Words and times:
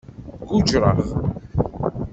Qujjṛeɣ. 0.47 0.97